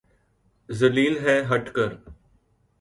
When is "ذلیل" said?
0.69-1.17